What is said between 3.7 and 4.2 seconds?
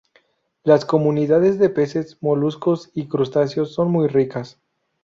son muy